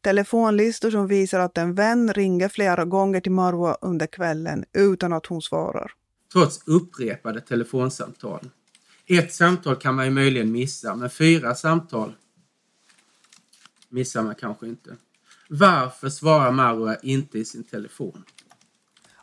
[0.00, 5.26] Telefonlistor som visar att en vän ringer flera gånger till Marwa under kvällen utan att
[5.26, 5.92] hon svarar.
[6.34, 8.50] Trots upprepade telefonsamtal.
[9.06, 12.12] Ett samtal kan man ju möjligen missa, men fyra samtal
[13.88, 14.96] missar man kanske inte.
[15.48, 18.24] Varför svarar Marwa inte i sin telefon?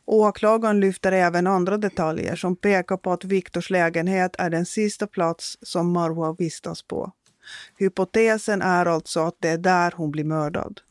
[0.06, 5.58] Åklagaren lyfter även andra detaljer som pekar på att Viktors lägenhet är den sista plats
[5.62, 7.12] som Marwa vistas på.
[7.78, 10.82] Hypotesen är alltså att det är där hon blir mördad.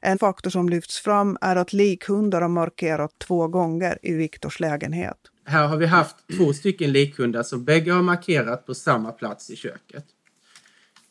[0.00, 5.18] En faktor som lyfts fram är att likhundar har markerat två gånger i Viktors lägenhet.
[5.44, 9.56] Här har vi haft två stycken likhundar som bägge har markerat på samma plats i
[9.56, 10.04] köket.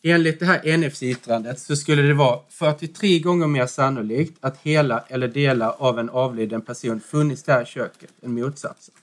[0.04, 5.28] Enligt det här NFC-yttrandet så skulle det vara 43 gånger mer sannolikt att hela eller
[5.28, 8.95] delar av en avliden person funnits där i köket än motsatsen.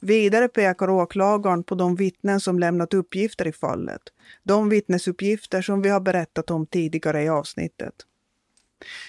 [0.00, 4.02] Vidare pekar åklagaren på de vittnen som lämnat uppgifter i fallet.
[4.42, 7.94] De vittnesuppgifter som vi har berättat om tidigare i avsnittet.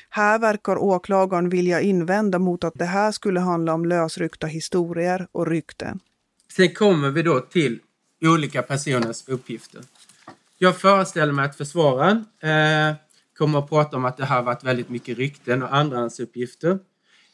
[0.10, 5.48] Här verkar åklagaren vilja invända mot att det här skulle handla om lösryckta historier och
[5.48, 6.00] rykten.
[6.56, 7.80] Sen kommer vi då till
[8.26, 9.82] olika personers uppgifter.
[10.58, 12.96] Jag föreställer mig att försvararen eh,
[13.38, 16.80] kommer att prata om att det har varit väldigt mycket rykten och andrahandsuppgifter.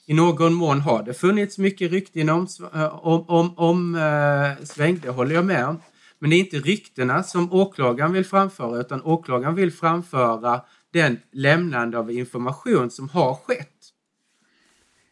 [0.05, 4.99] I någon mån har det funnits mycket rykten om, eh, om, om, om eh, sväng,
[5.03, 5.81] det håller jag med om.
[6.19, 10.61] Men det är inte ryktena som åklagaren vill framföra utan åklagaren vill framföra
[10.93, 13.75] den lämnande av information som har skett.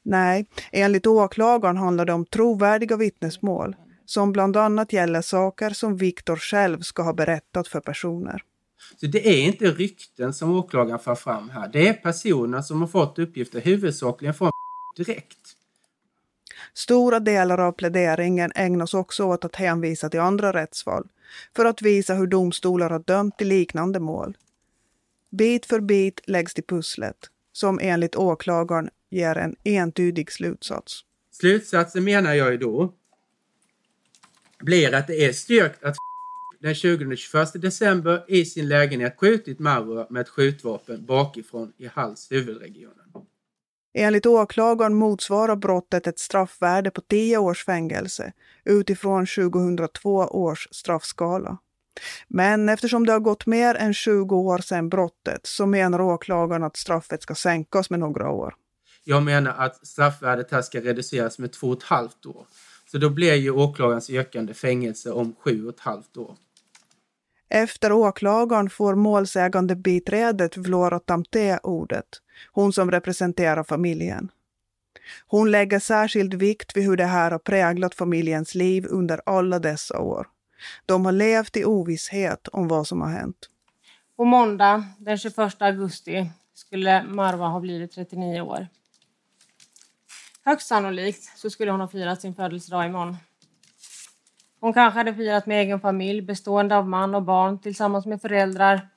[0.04, 6.36] Nej, enligt åklagaren handlar det om trovärdiga vittnesmål som bland annat gäller saker som Viktor
[6.36, 8.44] själv ska ha berättat för personer.
[9.00, 11.70] Så det är inte rykten som åklagaren för fram här.
[11.74, 14.52] Det är personer som har fått uppgifter huvudsakligen från
[14.98, 15.38] direkt.
[16.74, 21.08] Stora delar av pläderingen ägnas också åt att hänvisa till andra rättsfall
[21.56, 24.38] för att visa hur domstolar har dömt i liknande mål.
[25.32, 27.18] Bit för bit läggs till pusslet
[27.52, 31.02] som enligt åklagaren ger en entydig slutsats.
[31.32, 32.94] Slutsatsen menar jag ju då
[34.60, 35.96] blir att det är styrkt att
[36.60, 43.08] den 20-21 december i sin lägenhet skjutit Marwa med ett skjutvapen bakifrån i hals huvudregionen.
[43.94, 48.34] Enligt åklagaren motsvarar brottet ett straffvärde på 10 års fängelse
[48.66, 51.58] utifrån 2002 års straffskala.
[52.28, 56.78] Men eftersom det har gått mer än 20 år sedan brottet så menar åklagaren att
[56.78, 58.54] straffet ska sänkas med några år.
[59.04, 62.46] Jag menar att straffvärdet här ska reduceras med två och ett halvt år.
[62.92, 66.36] Så då blir ju åklagarens yrkande fängelse om sju och ett halvt år.
[67.50, 72.06] Efter åklagaren får målsägande biträdet Vlora Tamté ordet,
[72.52, 74.30] hon som representerar familjen.
[75.28, 80.00] Hon lägger särskild vikt vid hur det här har präglat familjens liv under alla dessa
[80.00, 80.28] år.
[80.86, 83.50] De har levt i ovisshet om vad som har hänt.
[84.18, 88.68] På måndag den 21 augusti skulle Marwa ha blivit 39 år.
[90.46, 93.18] Högst sannolikt så skulle hon ha firat sin födelsedag imorgon.
[94.60, 98.90] Hon kanske hade firat med egen familj bestående av man och barn tillsammans med föräldrar,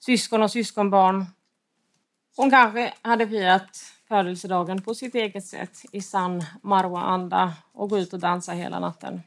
[0.00, 1.26] syskon och syskonbarn.
[2.36, 8.12] Hon kanske hade firat födelsedagen på sitt eget sätt i sann Marwa-anda och gå ut
[8.12, 9.22] och dansa hela natten.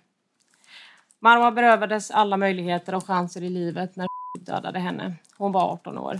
[1.19, 4.07] Marwa berövades alla möjligheter och chanser i livet när
[4.39, 5.15] dödade henne.
[5.37, 6.19] Hon var 18 år.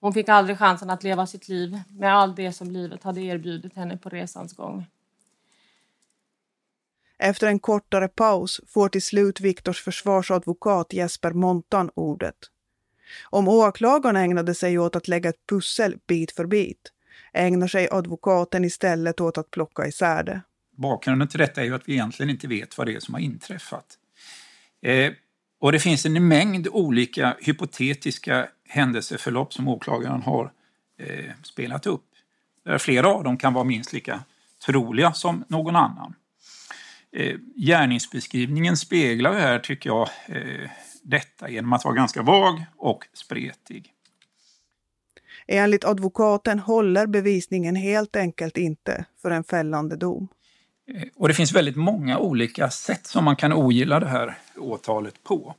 [0.00, 3.76] Hon fick aldrig chansen att leva sitt liv med allt det som livet hade erbjudit
[3.76, 4.86] henne på resans gång.
[7.18, 12.36] Efter en kortare paus får till slut Viktors försvarsadvokat Jesper Montan ordet.
[13.30, 16.92] Om åklagaren ägnade sig åt att lägga ett pussel bit för bit
[17.32, 20.40] ägnar sig advokaten istället åt att plocka isär det.
[20.80, 23.20] Bakgrunden till detta är ju att vi egentligen inte vet vad det är som har
[23.20, 23.86] inträffat.
[24.82, 25.12] Eh,
[25.60, 30.52] och det finns en mängd olika hypotetiska händelseförlopp som åklagaren har
[30.98, 32.04] eh, spelat upp.
[32.64, 34.24] Där flera av dem kan vara minst lika
[34.66, 36.14] troliga som någon annan.
[37.12, 40.70] Eh, gärningsbeskrivningen speglar här, tycker jag, eh,
[41.02, 43.92] detta genom att vara ganska vag och spretig.
[45.46, 50.28] Enligt advokaten håller bevisningen helt enkelt inte för en fällande dom.
[51.16, 55.54] Och det finns väldigt många olika sätt som man kan ogilla det här åtalet på.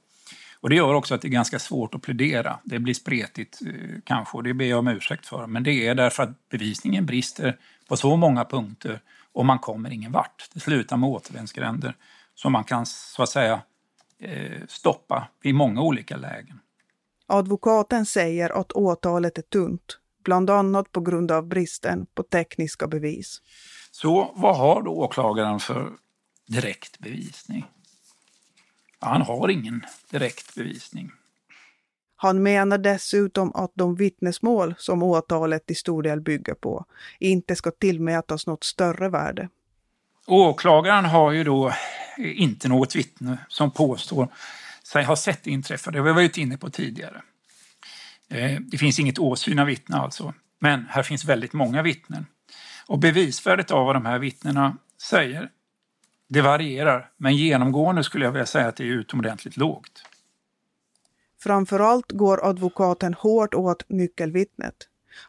[0.60, 2.60] Och det gör också att det är ganska svårt att plädera.
[2.64, 5.48] Det blir spretigt eh, kanske och det ber jag om ursäkt för.
[5.48, 7.58] Men det är därför att bevisningen brister
[7.88, 9.00] på så många punkter
[9.34, 10.50] och man kommer ingen vart.
[10.54, 11.96] Det slutar med återvändsgränder
[12.36, 13.62] som man kan så att säga
[14.20, 16.60] eh, stoppa i många olika lägen.
[17.28, 23.42] Advokaten säger att åtalet är tunt, bland annat på grund av bristen på tekniska bevis.
[23.92, 25.92] Så vad har då åklagaren för
[26.48, 27.66] direkt bevisning?
[29.00, 31.12] Ja, han har ingen direkt bevisning.
[32.16, 36.86] Han menar dessutom att de vittnesmål som åtalet till stor del bygger på
[37.20, 39.50] inte ska tillmätas något större värde.
[40.28, 41.74] Åklagaren har ju då
[42.18, 44.28] inte något vittne som påstår
[44.84, 45.98] sig ha sett det inträffade.
[45.98, 47.22] Det har vi varit inne på tidigare.
[48.30, 52.26] Eh, det finns inget åsyna vittne alltså, men här finns väldigt många vittnen.
[52.92, 55.50] Och bevisvärdet av vad de här vittnena säger,
[56.28, 60.04] det varierar, men genomgående skulle jag vilja säga att det är utomordentligt lågt.
[61.44, 64.76] Framförallt går advokaten hårt åt nyckelvittnet.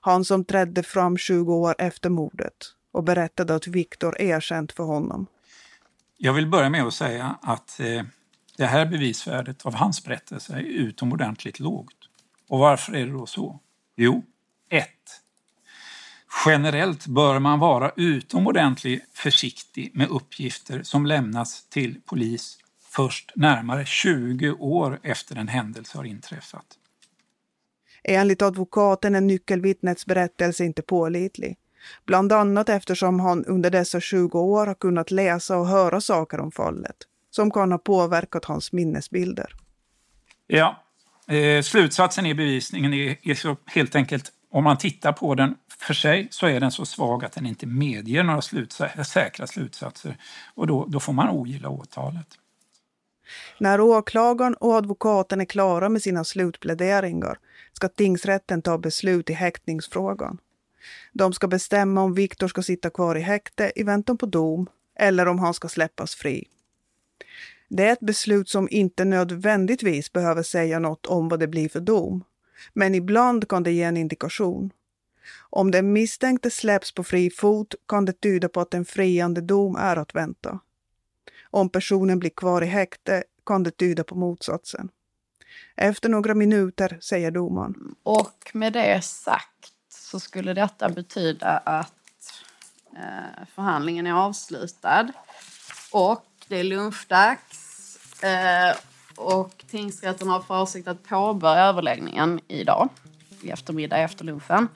[0.01, 2.57] Han som trädde fram 20 år efter mordet
[2.93, 5.27] och berättade att Viktor erkänt för honom.
[6.17, 8.03] Jag vill börja med att säga att eh,
[8.57, 12.09] det här bevisvärdet av hans berättelse är utomordentligt lågt.
[12.49, 13.61] Och varför är det då så?
[13.97, 14.23] Jo,
[14.71, 14.89] 1.
[16.47, 22.59] Generellt bör man vara utomordentligt försiktig med uppgifter som lämnas till polis
[22.91, 26.67] först närmare 20 år efter en händelse har inträffat.
[28.05, 31.57] Enligt advokaten är nyckelvittnets berättelse inte pålitlig.
[32.07, 36.53] Bland annat eftersom han under dessa 20 år har kunnat läsa och höra saker om
[36.53, 36.97] fallet
[37.31, 39.55] som kan ha påverkat hans minnesbilder.
[40.47, 40.83] Ja,
[41.29, 46.29] eh, slutsatsen i bevisningen är, är helt enkelt om man tittar på den för sig
[46.31, 50.17] så är den så svag att den inte medger några slutsatser, säkra slutsatser
[50.55, 52.27] och då, då får man ogilla åtalet.
[53.59, 57.39] När åklagaren och advokaten är klara med sina slutpläderingar
[57.73, 60.39] ska tingsrätten ta beslut i häktningsfrågan.
[61.13, 64.67] De ska bestämma om Viktor ska sitta kvar i häkte i väntan på dom
[64.99, 66.45] eller om han ska släppas fri.
[67.69, 71.81] Det är ett beslut som inte nödvändigtvis behöver säga något om vad det blir för
[71.81, 72.25] dom.
[72.73, 74.73] Men ibland kan det ge en indikation.
[75.51, 79.77] Om den misstänkte släpps på fri fot kan det tyda på att en friande dom
[79.77, 80.61] är att vänta.
[81.51, 84.89] Om personen blir kvar i häkte kan det tyda på motsatsen.
[85.77, 87.95] Efter några minuter säger domaren.
[88.03, 91.93] Och med det sagt så skulle detta betyda att
[92.97, 95.13] eh, förhandlingen är avslutad
[95.93, 98.77] och det är lunchdags eh,
[99.17, 102.89] och tingsrätten har för avsikt att påbörja överläggningen idag
[103.43, 104.69] i eftermiddag efter lunchen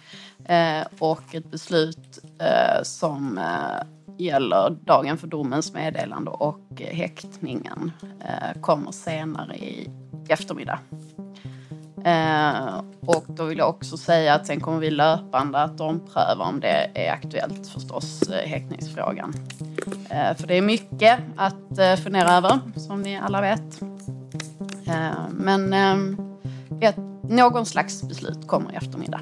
[0.45, 3.87] eh, och ett beslut eh, som eh,
[4.19, 9.91] gäller dagen för domens meddelande och häktningen eh, kommer senare i
[10.29, 10.79] eftermiddag.
[12.05, 16.61] Eh, och då vill jag också säga att sen kommer vi löpande att ompröva om
[16.61, 19.35] det är aktuellt förstås, eh, häktningsfrågan.
[20.11, 23.81] Eh, för det är mycket att eh, fundera över, som ni alla vet.
[24.87, 25.73] Eh, men
[26.81, 26.97] ett,
[27.29, 29.21] någon slags beslut kommer i eftermiddag.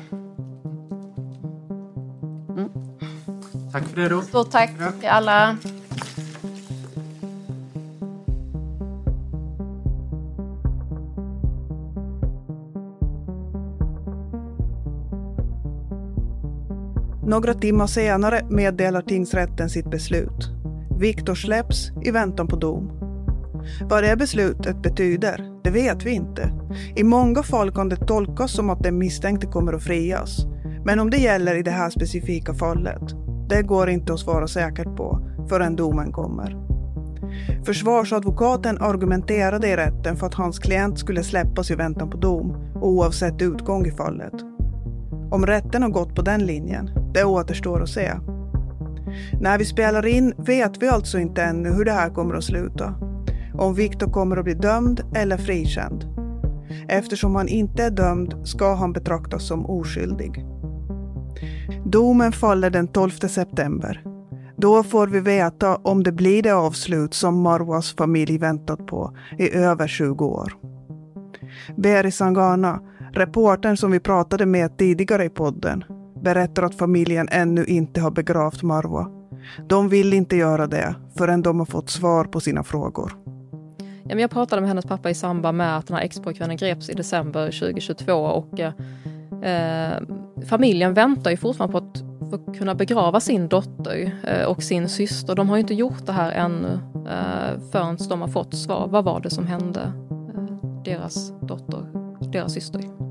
[2.48, 2.68] Mm.
[3.72, 4.22] Tack för det då.
[4.22, 5.56] Stort tack till alla.
[17.26, 20.48] Några timmar senare meddelar tingsrätten sitt beslut.
[20.98, 23.03] Viktor släpps i väntan på dom.
[23.80, 26.50] Vad det beslutet betyder, det vet vi inte.
[26.96, 30.46] I många fall kan det tolkas som att den misstänkte kommer att frias.
[30.84, 33.02] Men om det gäller i det här specifika fallet,
[33.48, 36.64] det går inte att svara säkert på förrän domen kommer.
[37.64, 43.42] Försvarsadvokaten argumenterade i rätten för att hans klient skulle släppas i väntan på dom, oavsett
[43.42, 44.34] utgång i fallet.
[45.30, 48.12] Om rätten har gått på den linjen, det återstår att se.
[49.40, 52.94] När vi spelar in vet vi alltså inte ännu hur det här kommer att sluta.
[53.59, 56.05] Om Viktor kommer att bli dömd eller frikänd.
[56.88, 60.44] Eftersom han inte är dömd ska han betraktas som oskyldig.
[61.84, 64.02] Domen faller den 12 september.
[64.57, 69.50] Då får vi veta om det blir det avslut som Marwas familj väntat på i
[69.50, 70.52] över 20 år.
[71.76, 72.80] Beri Sangana,
[73.12, 75.84] reportern som vi pratade med tidigare i podden,
[76.22, 79.11] berättar att familjen ännu inte har begravt Marwa.
[79.68, 83.12] De vill inte göra det förrän de har fått svar på sina frågor.
[84.09, 87.46] Jag pratade med hennes pappa i samband med att den här expojkvännen greps i december
[87.46, 88.72] 2022 och eh,
[89.42, 89.98] eh,
[90.46, 95.34] familjen väntar ju fortfarande på att få kunna begrava sin dotter eh, och sin syster.
[95.34, 98.88] De har ju inte gjort det här ännu eh, förrän de har fått svar.
[98.88, 99.92] Vad var det som hände
[100.34, 101.86] eh, deras dotter,
[102.32, 103.03] deras syster?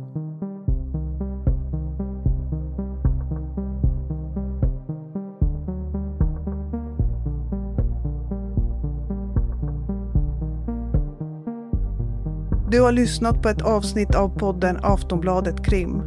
[12.74, 16.02] Du har lyssnat på ett avsnitt av podden Aftonbladet Krim.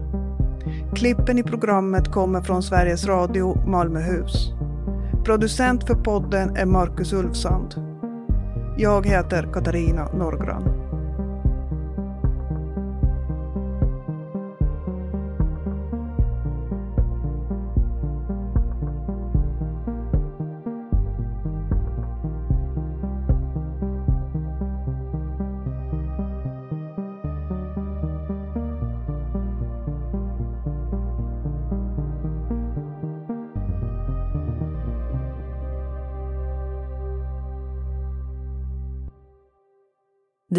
[0.95, 4.53] Klippen i programmet kommer från Sveriges Radio Malmöhus.
[5.25, 7.75] Producent för podden är Marcus Ulfsand.
[8.79, 10.86] Jag heter Katarina Norgran.